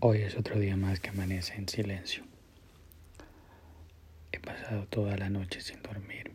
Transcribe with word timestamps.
Hoy 0.00 0.22
es 0.22 0.36
otro 0.36 0.60
día 0.60 0.76
más 0.76 1.00
que 1.00 1.08
amanece 1.08 1.56
en 1.56 1.68
silencio. 1.68 2.22
He 4.30 4.38
pasado 4.38 4.86
toda 4.86 5.16
la 5.16 5.28
noche 5.28 5.60
sin 5.60 5.82
dormir, 5.82 6.30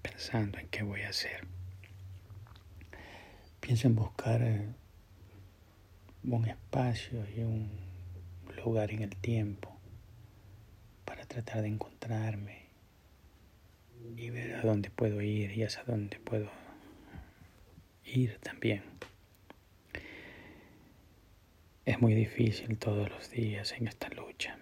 pensando 0.00 0.58
en 0.58 0.68
qué 0.68 0.82
voy 0.82 1.02
a 1.02 1.10
hacer. 1.10 1.46
Pienso 3.60 3.86
en 3.86 3.96
buscar 3.96 4.40
eh, 4.40 4.66
un 6.22 6.46
espacio 6.46 7.22
y 7.36 7.40
un 7.40 7.70
lugar 8.64 8.90
en 8.90 9.02
el 9.02 9.14
tiempo 9.16 9.76
para 11.04 11.26
tratar 11.26 11.60
de 11.60 11.68
encontrarme 11.68 12.62
y 14.16 14.30
ver 14.30 14.54
a 14.54 14.62
dónde 14.62 14.88
puedo 14.88 15.20
ir 15.20 15.50
y 15.50 15.64
hacia 15.64 15.84
dónde 15.84 16.18
puedo 16.18 16.48
ir 18.06 18.38
también. 18.38 18.84
Muy 22.04 22.14
difícil 22.14 22.76
todos 22.76 23.08
los 23.08 23.30
días 23.30 23.72
en 23.72 23.88
esta 23.88 24.10
lucha. 24.10 24.58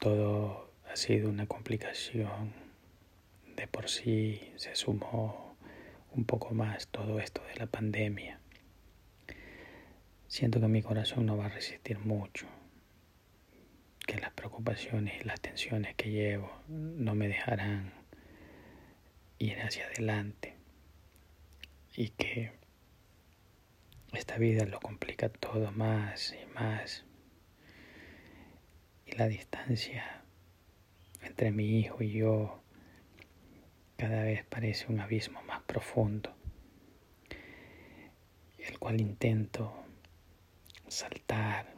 Todo 0.00 0.72
ha 0.90 0.96
sido 0.96 1.30
una 1.30 1.46
complicación. 1.46 2.52
De 3.54 3.68
por 3.68 3.88
sí 3.88 4.52
se 4.56 4.74
sumó 4.74 5.56
un 6.10 6.24
poco 6.24 6.52
más 6.52 6.88
todo 6.88 7.20
esto 7.20 7.44
de 7.44 7.54
la 7.60 7.66
pandemia. 7.66 8.40
Siento 10.26 10.60
que 10.60 10.66
mi 10.66 10.82
corazón 10.82 11.26
no 11.26 11.36
va 11.36 11.46
a 11.46 11.50
resistir 11.50 12.00
mucho, 12.00 12.48
que 14.04 14.18
las 14.18 14.32
preocupaciones 14.32 15.20
y 15.20 15.24
las 15.24 15.40
tensiones 15.40 15.94
que 15.94 16.10
llevo 16.10 16.50
no 16.66 17.14
me 17.14 17.28
dejarán 17.28 17.92
ir 19.38 19.60
hacia 19.60 19.86
adelante 19.86 20.56
y 21.94 22.08
que 22.08 22.59
esta 24.12 24.38
vida 24.38 24.64
lo 24.64 24.80
complica 24.80 25.28
todo 25.28 25.70
más 25.72 26.34
y 26.34 26.52
más. 26.54 27.04
Y 29.06 29.12
la 29.12 29.28
distancia 29.28 30.22
entre 31.22 31.50
mi 31.52 31.78
hijo 31.78 32.02
y 32.02 32.12
yo 32.12 32.60
cada 33.96 34.22
vez 34.22 34.44
parece 34.46 34.86
un 34.90 35.00
abismo 35.00 35.42
más 35.42 35.62
profundo, 35.62 36.34
el 38.58 38.78
cual 38.78 39.00
intento 39.00 39.84
saltar, 40.88 41.74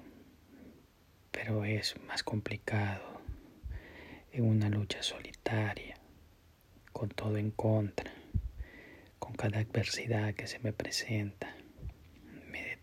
pero 1.30 1.64
es 1.64 2.00
más 2.06 2.22
complicado 2.22 3.20
en 4.30 4.44
una 4.44 4.68
lucha 4.68 5.02
solitaria, 5.02 5.96
con 6.92 7.08
todo 7.08 7.36
en 7.36 7.50
contra, 7.50 8.12
con 9.18 9.34
cada 9.34 9.58
adversidad 9.58 10.34
que 10.34 10.46
se 10.46 10.60
me 10.60 10.72
presenta 10.72 11.56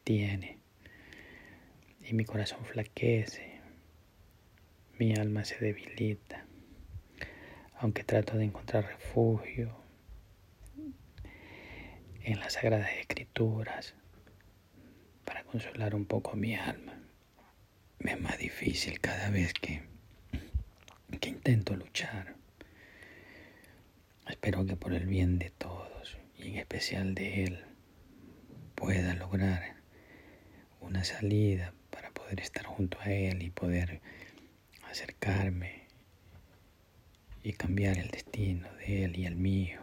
tiene 0.03 0.59
y 2.01 2.13
mi 2.13 2.25
corazón 2.25 2.65
flaquece, 2.65 3.59
mi 4.97 5.13
alma 5.13 5.45
se 5.45 5.57
debilita, 5.59 6.45
aunque 7.77 8.03
trato 8.03 8.37
de 8.37 8.45
encontrar 8.45 8.85
refugio 8.85 9.75
en 12.23 12.39
las 12.39 12.53
sagradas 12.53 12.91
escrituras 12.99 13.95
para 15.25 15.43
consolar 15.43 15.95
un 15.95 16.05
poco 16.05 16.35
mi 16.35 16.55
alma. 16.55 16.99
Me 17.99 18.13
es 18.13 18.21
más 18.21 18.37
difícil 18.37 18.99
cada 18.99 19.29
vez 19.29 19.53
que, 19.53 19.83
que 21.19 21.29
intento 21.29 21.75
luchar. 21.75 22.35
Espero 24.27 24.65
que 24.65 24.75
por 24.75 24.93
el 24.93 25.05
bien 25.05 25.37
de 25.39 25.49
todos 25.49 26.17
y 26.37 26.49
en 26.49 26.55
especial 26.57 27.13
de 27.15 27.43
Él 27.43 27.65
pueda 28.75 29.13
lograr 29.15 29.78
una 30.81 31.03
salida 31.03 31.73
para 31.89 32.11
poder 32.11 32.39
estar 32.39 32.65
junto 32.65 32.99
a 33.01 33.11
Él 33.11 33.43
y 33.43 33.49
poder 33.49 34.01
acercarme 34.89 35.87
y 37.43 37.53
cambiar 37.53 37.97
el 37.97 38.09
destino 38.09 38.71
de 38.75 39.05
Él 39.05 39.17
y 39.17 39.25
el 39.25 39.35
mío, 39.35 39.81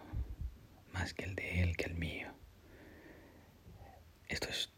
más 0.93 1.15
que 1.15 1.25
el 1.25 1.35
de 1.35 1.63
Él 1.63 1.77
que 1.77 1.85
el 1.85 1.95
mío. 1.95 2.29
Esto 4.29 4.49
es 4.49 4.71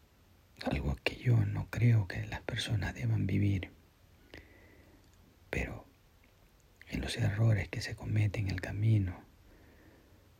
algo 0.64 0.96
que 1.02 1.16
yo 1.16 1.36
no 1.44 1.68
creo 1.70 2.06
que 2.08 2.26
las 2.26 2.42
personas 2.42 2.94
deban 2.94 3.26
vivir, 3.26 3.70
pero 5.50 5.86
en 6.88 7.00
los 7.00 7.16
errores 7.16 7.68
que 7.68 7.80
se 7.80 7.94
cometen 7.94 8.46
en 8.46 8.52
el 8.52 8.60
camino 8.60 9.24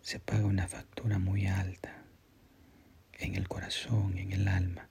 se 0.00 0.20
paga 0.20 0.46
una 0.46 0.68
factura 0.68 1.18
muy 1.18 1.46
alta 1.46 2.04
en 3.14 3.34
el 3.34 3.48
corazón, 3.48 4.18
en 4.18 4.32
el 4.32 4.48
alma 4.48 4.88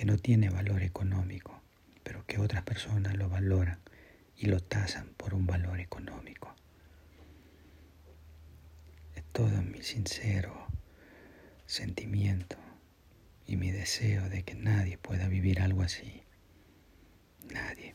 que 0.00 0.06
no 0.06 0.16
tiene 0.16 0.48
valor 0.48 0.82
económico, 0.82 1.60
pero 2.02 2.24
que 2.24 2.38
otras 2.38 2.62
personas 2.62 3.16
lo 3.18 3.28
valoran 3.28 3.80
y 4.34 4.46
lo 4.46 4.60
tasan 4.60 5.10
por 5.18 5.34
un 5.34 5.46
valor 5.46 5.78
económico. 5.78 6.56
Es 9.14 9.22
todo 9.24 9.60
mi 9.60 9.82
sincero 9.82 10.68
sentimiento 11.66 12.56
y 13.46 13.56
mi 13.56 13.70
deseo 13.72 14.30
de 14.30 14.42
que 14.42 14.54
nadie 14.54 14.96
pueda 14.96 15.28
vivir 15.28 15.60
algo 15.60 15.82
así. 15.82 16.22
Nadie. 17.52 17.94